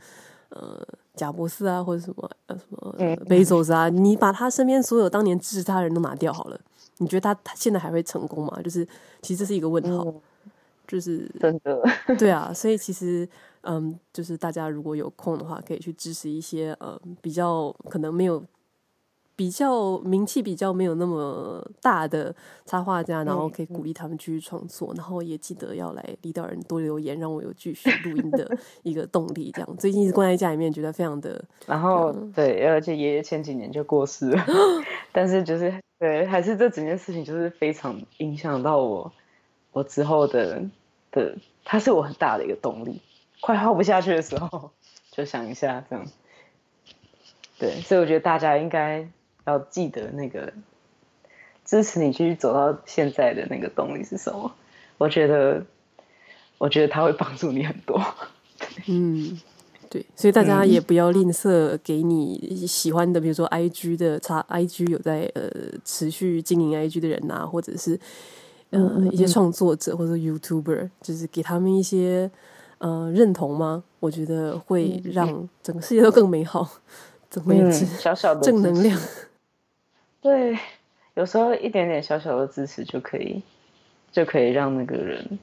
[0.48, 0.86] 呃。
[1.14, 6.60] 贾博士啊，或者什么呃什么贝佐斯啊，你把他身边所有当年支持他的人都拿掉好了，
[6.98, 8.60] 你觉得他他现在还会成功吗？
[8.62, 8.86] 就是
[9.20, 10.12] 其实这是一个问号，
[10.86, 11.82] 就是真的
[12.18, 13.28] 对啊， 所以其实
[13.62, 18.42] 嗯，就是大家如果有空的话，可以去支持一些呃比较可能没有。
[19.34, 22.34] 比较名气比较没有那么大的
[22.66, 29.50] 插画家，然后可以鼓励他们继续创作，然后也记得要来离岛人多留言，让我有继续录音的一个动力。
[29.52, 34.44] 这样最近一直关在家里面，觉得非常的 然后、嗯、对，而且爷爷前几年就过世了，
[35.12, 39.12] 但是就是对，还是这整件事情就是非常影响到我，
[39.72, 40.62] 我之后的
[41.10, 43.00] 的，他是我很大的一个动力。
[43.40, 44.70] 快耗不下去的时候，
[45.10, 46.06] 就想一下这样。
[47.58, 49.08] 对，所以我觉得大家应该。
[49.44, 50.52] 要记得那个
[51.64, 54.52] 支持你继续走到现在的那个动力是什么？
[54.98, 55.64] 我觉得，
[56.58, 58.00] 我觉得他会帮助你很多。
[58.86, 59.40] 嗯，
[59.90, 65.50] 对，所以大家也不要吝啬给你喜欢的，比如说 IG 的，他 IG 有在呃
[65.84, 67.98] 持续经营 IG 的人啊，或者是
[68.70, 72.30] 呃一些创作者或者 YouTuber，就是给他们一些
[72.78, 73.82] 呃认同吗？
[73.98, 76.68] 我觉得会让整个世界都更美好。
[77.28, 77.72] 怎么样？
[77.72, 78.98] 小小的正能量。
[80.22, 80.56] 对，
[81.14, 83.42] 有时候一点点小小的支持就可以，
[84.12, 85.38] 就可以让那个人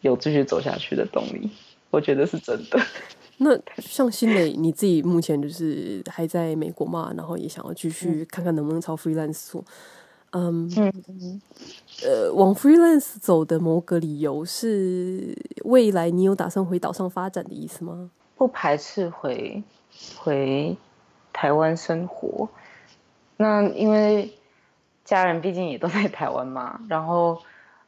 [0.00, 1.50] 有继续走下去的动力。
[1.90, 2.80] 我觉得是真的。
[3.38, 7.12] 那像新磊，你自己目前就是还在美国嘛？
[7.16, 9.62] 然后也想要继续看看能不能朝 freelance 做。
[10.30, 11.40] 嗯嗯
[12.04, 18.10] 呃，往 freelance 走的某个理由是未来你有打算回岛上发展的意思吗？
[18.36, 19.62] 不排斥回
[20.16, 20.76] 回
[21.32, 22.48] 台湾生活。
[23.36, 24.32] 那因为
[25.04, 27.42] 家人毕竟也都在台湾嘛，然后，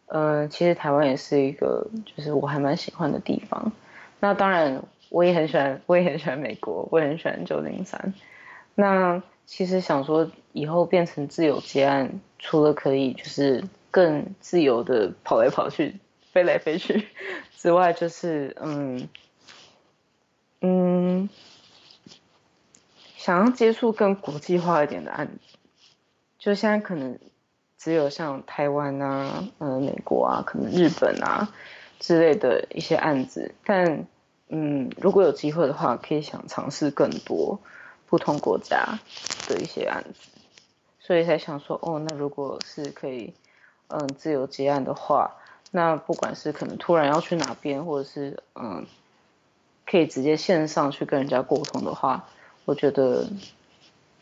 [0.07, 3.73] 呃，其实台湾也是一个就是我还蛮喜欢的地方。
[4.21, 8.13] 那当然，我也很喜欢，我也很喜欢美国，我也很喜欢九零三。
[8.75, 15.97] 那其实想说，以后变成自由接案，除了可以就是更自由的跑来跑去、
[16.33, 17.09] 飞来飞去
[17.57, 19.09] 之外，就是嗯
[20.61, 21.29] 嗯。
[23.19, 25.59] 想要接触更国际化一点的案子，
[26.39, 27.19] 就现在可能
[27.77, 31.53] 只有像台湾啊、呃美国啊、可能日本啊
[31.99, 34.07] 之类的一些案子，但
[34.47, 37.59] 嗯，如果有机会的话，可以想尝试更多
[38.07, 39.01] 不同国家
[39.49, 40.31] 的一些案子，
[41.01, 43.35] 所以才想说，哦，那如果是可以
[43.89, 45.35] 嗯自由接案的话，
[45.73, 48.87] 那不管是可能突然要去哪边，或者是嗯
[49.85, 52.29] 可以直接线上去跟人家沟通的话。
[52.69, 53.27] 我觉得，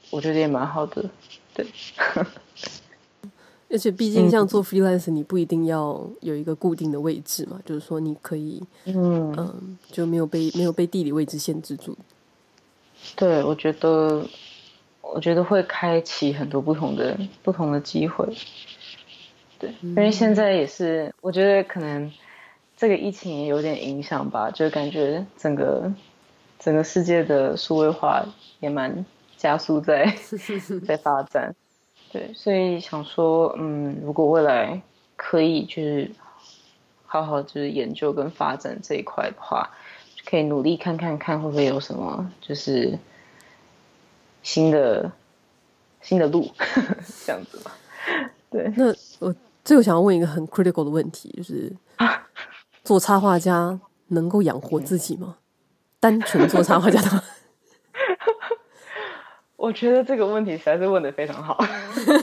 [0.08, 1.04] 我觉得也蛮好的，
[1.52, 1.66] 对。
[3.68, 11.98] 而且毕竟像做 freelance，你不一定要有一个固定的位置嘛，嗯、就是说你可以，嗯嗯，就没有被没有被地理位置限制住。
[13.16, 14.24] 对，我觉得，
[15.00, 18.32] 我觉得会开启很多不同的不同的机会。
[19.58, 22.12] 对，嗯、因为现在也是，我觉得可能
[22.76, 25.92] 这个疫情也有点影响吧，就感觉整个。
[26.66, 28.26] 整个世界的数位化
[28.58, 29.06] 也蛮
[29.36, 30.12] 加速在
[30.84, 31.54] 在发展，
[32.10, 34.82] 对，所以想说，嗯，如果未来
[35.14, 36.10] 可以就是
[37.06, 39.70] 好好就是研究跟发展这一块的话，
[40.24, 42.98] 可以努力看看看会不会有什么就是
[44.42, 45.12] 新的
[46.02, 46.50] 新的路
[47.24, 47.70] 这样子吧。
[48.50, 48.86] 对，那
[49.20, 49.32] 我
[49.64, 51.72] 最后想要问一个很 critical 的问题，就是
[52.82, 55.36] 做插画家能够养活自己吗？
[55.98, 57.22] 单纯做插画家的话，
[59.56, 61.58] 我觉得这个问题实在是问的非常好。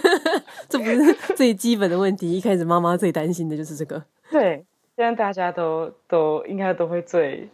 [0.70, 4.04] 这不是最基本的问题，一开始妈妈最担心的就是这个。
[4.32, 4.66] 对，
[4.96, 7.50] 现在大家都都应该都会最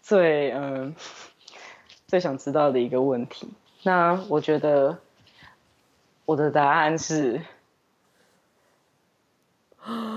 [0.00, 0.94] 最嗯、呃、
[2.06, 3.48] 最想知道的一个问题。
[3.82, 4.98] 那我觉得
[6.24, 7.40] 我的答案是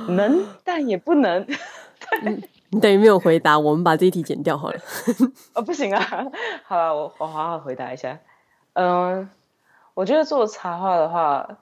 [0.07, 1.45] 能，但也不能。
[1.45, 4.79] 对你等于没有回答，我们把这一题剪掉好了。
[5.55, 6.01] 哦，不行啊！
[6.65, 8.19] 好了，我我好好回答一下。
[8.73, 9.29] 嗯，
[9.93, 11.57] 我觉得做插画的话，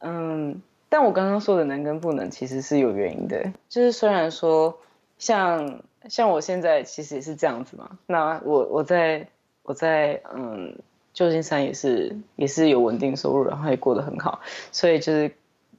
[0.00, 3.52] 嗯，但我刚刚说的能跟不能其实是有原因的。
[3.68, 4.78] 就是虽然说
[5.18, 9.28] 像像我现在其实也是这样子嘛，那我我在
[9.62, 10.76] 我在嗯
[11.14, 14.40] 旧金山也是也是有稳定收入，然后也过得很好，
[14.70, 15.34] 所以就是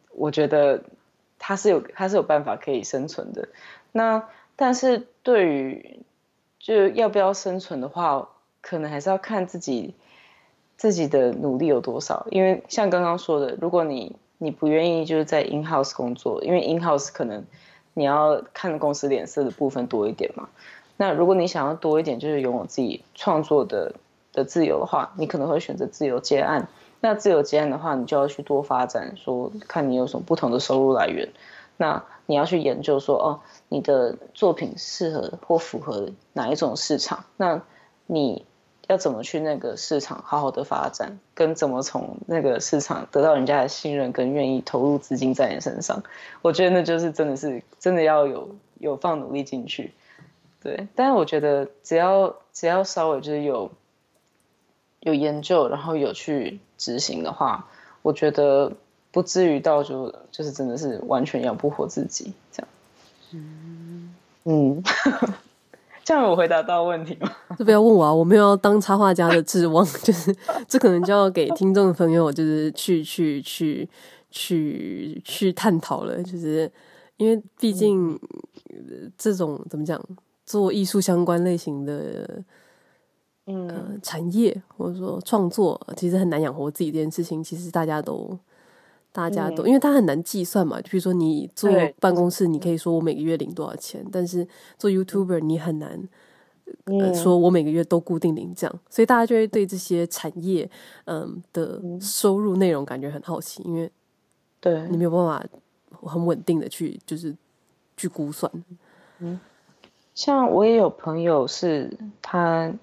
[0.09, 0.81] 我觉得
[1.38, 3.47] 他是有他是有办法可以生存的。
[3.93, 4.27] 那
[4.57, 6.01] 但是对于
[6.59, 8.27] 就要不要生存的话，
[8.59, 9.93] 可能还是要看自己
[10.75, 12.27] 自己的努力有多少。
[12.29, 17.45] 因为像刚刚说的，如果你你不愿意就是在 in house 工作，因为 in house 可能
[17.93, 20.49] 你要看公司脸色的部分多一点嘛。
[20.97, 23.95] 那如果你想要多一点，就是拥有自己创作的
[24.31, 26.67] 的自由的话，你可能会选择自由接案。
[27.01, 31.29] 那自由接案的话，你就要去多发展，说看你有什么不同的收入来源。
[31.75, 33.39] 那你要去研究说，哦，
[33.74, 37.26] 你的作品适合或符合哪一种市场？
[37.38, 37.59] 那
[38.05, 38.45] 你
[38.88, 46.03] 要怎么去那个市场好好的发展，跟怎么从那个市场得到人家的信任，跟愿意投入资金在你身上？
[46.43, 49.95] 我觉得那就是真的是真的要有有放努力进去，
[50.61, 50.88] 对。
[50.93, 53.71] 但是我觉得只要只要稍微就是有
[54.99, 57.67] 有研究，然后有去执行的话，
[58.03, 58.74] 我觉得。
[59.13, 62.67] 不至于到就就是真的是完全养不活自己这样，
[63.34, 64.13] 嗯
[64.45, 64.84] 嗯，
[66.03, 67.31] 这样我回答到问题吗？
[67.57, 70.36] 这不要问我啊，我没有要当插画家的志望， 就是
[70.67, 73.88] 这可能就要给听众的朋友就是去去去
[74.29, 76.69] 去去探讨了，就是
[77.17, 78.19] 因为毕竟
[79.17, 80.01] 这种怎么讲，
[80.45, 82.43] 做艺术相关类型的
[83.45, 88.38] 嗯、呃、产业或者说创作，其实很难养活自己这件事情，其实大家都。
[89.14, 90.82] 大家都，因为它很难计算嘛。
[90.82, 94.45] 就比如说，你做办公室，你可以说我每个月领多少钱，但是
[94.80, 96.09] 做 YouTuber 你很难，
[96.86, 98.80] 呃，说我每个月都固定领这样。
[98.89, 100.68] 所以大家就会对这些产业，
[101.05, 103.88] 嗯的收入内容感觉很好奇，因为
[104.59, 105.45] 对你没有办法
[106.01, 107.36] 很稳定的去就是
[107.95, 108.51] 去估算。
[109.20, 109.39] 嗯，
[110.16, 112.74] 像我也有朋友是他，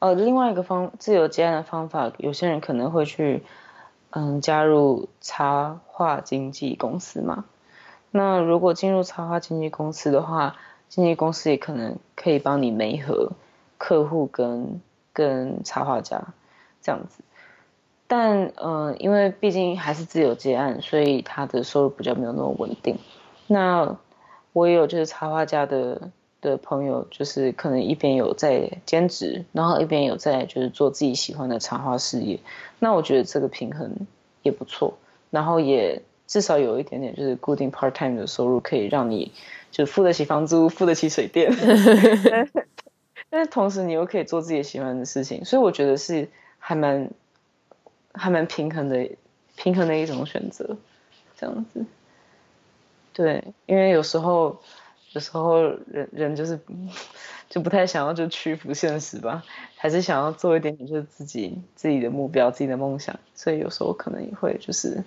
[0.00, 3.44] 呃，另外一个方自由接案的方法，有些人可能会去。
[4.18, 7.44] 嗯，加入插画经纪公司嘛。
[8.10, 10.56] 那如果进入插画经纪公司的话，
[10.88, 13.32] 经纪公司也可能可以帮你媒合
[13.76, 14.80] 客户跟
[15.12, 16.28] 跟插画家
[16.80, 17.22] 这样子。
[18.06, 22.96] 但嗯，因为毕竟还是自由接案，所以他的收入比较没有那么稳定。
[23.46, 23.98] 那
[24.54, 26.10] 我也有就是插画家的。
[26.40, 32.38] 的朋友就是可能一边有在兼职，然后一边有在就是做自己喜欢的插画事业。
[32.78, 33.94] 那我觉得这个平衡
[34.42, 34.98] 也不错，
[35.30, 39.32] 然后也至少有一点点就是固定 part time 的收入，可以让你
[39.70, 41.52] 就付得起房租，付得起水电。
[43.28, 46.28] 但是同时你又可以做自己喜欢的事情，所以我觉得是
[46.58, 47.10] 还蛮
[48.12, 49.08] 还蛮平衡的，
[49.56, 50.76] 平衡的一种选择，
[51.36, 51.84] 这样子。
[53.12, 54.60] 对，因为有时候
[55.16, 56.60] 有时候人人就是
[57.48, 59.42] 就不太想要就屈服现实吧，
[59.74, 65.02] 还是想要做一点点就是自己自己的目标、自己的梦想，所以有时候可能也会就是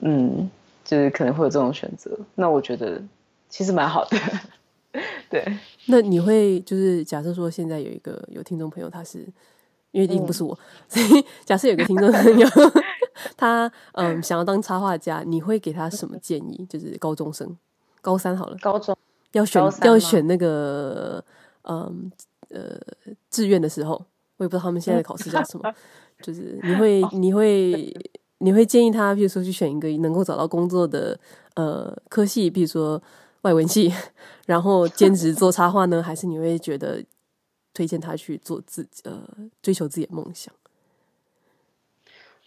[0.00, 0.50] 嗯，
[0.82, 2.18] 就是可能会有这种选择。
[2.34, 3.02] 那我觉得
[3.50, 4.16] 其实蛮好的。
[5.28, 5.44] 对，
[5.88, 9.18] 那你会就是假设说现在有一个有听众朋友，他是
[9.90, 12.48] 因为一定不是我，嗯、所以假设有个听众朋友，
[13.36, 16.64] 他嗯想要当插画家，你会给他什么建议？
[16.66, 17.54] 就是高中生，
[18.06, 18.96] 高三好了，高中
[19.32, 21.22] 要选要选那个
[21.62, 22.08] 嗯
[22.50, 22.78] 呃
[23.28, 23.94] 志愿的时候，
[24.36, 25.74] 我也不知道他们现在的考试叫什么，
[26.22, 27.92] 就是你会你会
[28.38, 31.18] 你会建议他，比如说去选一个能够找到工作的
[31.54, 33.02] 呃科系，比如说。
[33.42, 33.92] 外文系，
[34.46, 36.02] 然后兼职做插画呢？
[36.02, 37.00] 还是你会觉得
[37.72, 39.22] 推荐他去做自己呃
[39.62, 40.52] 追求自己的梦想？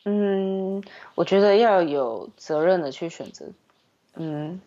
[0.03, 0.83] 嗯，
[1.15, 3.45] 我觉得要有责任的去选择，
[4.15, 4.59] 嗯，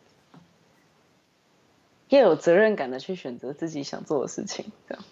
[2.16, 4.66] 要有责任感的去选择自己想做的事情。
[4.88, 5.04] 这样，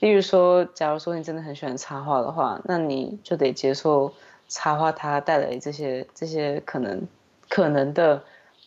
[0.00, 4.12] 例如说，假如说你真的很喜欢插画的话，那你就得接受
[4.48, 7.06] 插画它带来这些这些可能
[7.48, 8.24] 可能的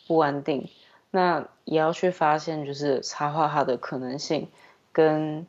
[0.07, 0.69] 不安定。
[1.11, 4.49] 那也要去发现，就是插画它的可能性，
[4.91, 5.45] 跟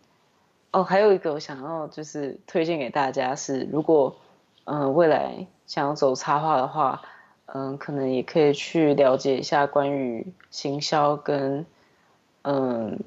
[0.71, 4.17] 哦，还有一个我想要就是推荐给大家是，如果
[4.69, 7.03] 嗯、未来想要走插画的话，
[7.47, 11.65] 嗯、呃，可能也可以去了解一下关于行销跟
[12.43, 12.99] 嗯、呃、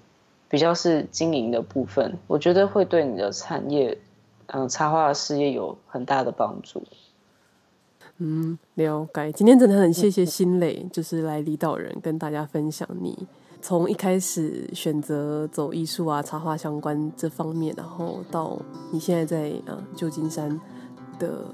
[0.49, 3.97] 比较是经营的部分，我觉得会对你的产业
[4.47, 6.83] 嗯、呃、插画事业有很大的帮助。
[8.17, 9.31] 嗯，了解。
[9.31, 13.17] 今天真的很谢谢心磊，就是来离岛人跟大家分享你
[13.61, 18.57] 从一开始选择走艺术啊、插画相关这方面，然后到
[18.91, 20.59] 你现在在啊旧金山
[21.17, 21.45] 的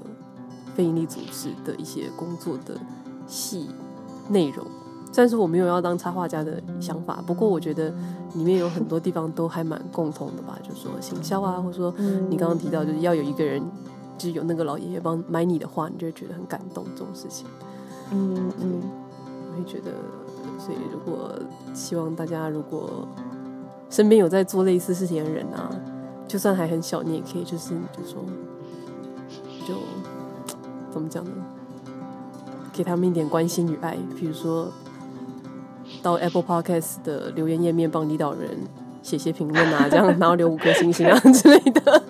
[0.76, 2.78] 非营利组织的一些工作的
[3.26, 3.66] 细
[4.28, 4.64] 内容。
[5.12, 7.92] 虽然说我没有要当插画家的想法，不过我觉得
[8.34, 11.92] 里面有很多地方都还蛮共同的吧，就是说行销啊，或者说
[12.28, 13.62] 你刚刚提到就是要有一个人。
[14.18, 16.86] 就是有那个老爷爷帮买你的画，你就会觉得很感动。
[16.96, 17.46] 这种事情，
[18.10, 18.80] 嗯嗯，
[19.52, 19.92] 我会觉得，
[20.58, 21.30] 所以如果
[21.74, 23.06] 希望大家如果
[23.90, 25.70] 身边有在做类似事情的人啊，
[26.26, 28.24] 就算还很小，你也可以就是就说，
[29.68, 29.74] 就
[30.96, 31.30] 怎么讲呢？
[32.72, 34.72] 给他们一点关心与爱，比如说
[36.02, 38.56] 到 Apple Podcast 的留言页面帮离岛人
[39.02, 42.02] 写写评论啊， 这样然后留五颗星星啊之类的。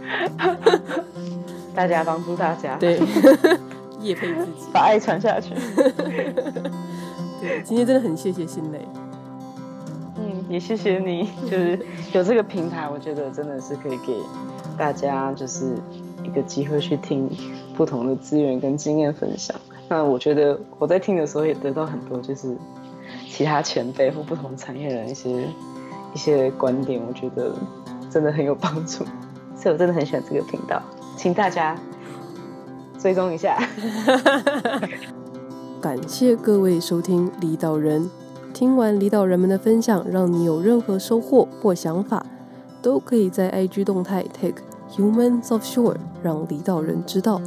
[1.74, 3.01] 大家帮助大家，对，
[4.01, 5.53] 业配自己，把爱传下去。
[7.41, 8.87] 对，今天真的很谢谢心蕾，
[10.16, 11.78] 嗯，也谢谢你，就是
[12.12, 14.16] 有这个平台，我觉得真的是可以给
[14.78, 15.74] 大家就是
[16.24, 17.28] 一个机会去听
[17.77, 19.55] 不同的资源跟经验分享。
[19.89, 22.57] 那我觉得我在听的时候也得到很多，就是
[23.29, 25.47] 其他前辈或不同产业人一些
[26.12, 27.55] 一些观点，我觉得
[28.11, 29.05] 真的很有帮助，
[29.55, 30.83] 所以我真的很喜欢这个频道。
[31.16, 31.79] 请大家
[32.99, 33.57] 追踪一下。
[35.81, 38.11] 感谢各位收听离岛人。
[38.53, 42.24] 听完离岛人们的分享，让你有任何收获或想法，
[42.81, 44.55] 都可以在 IG 动态 tag
[44.93, 47.41] Humans of Shore，让离岛人知道。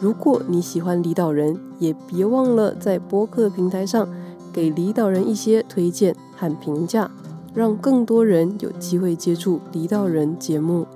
[0.00, 4.08] 如果你喜欢离岛人，也别忘了在播客平台上
[4.52, 7.10] 给离岛人一些推荐和评价，
[7.54, 10.86] 让更多人有机会接触离岛人节目。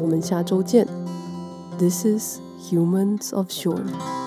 [0.00, 0.86] 我们下周见。
[1.78, 2.40] This is
[2.70, 4.19] Humans of Shore.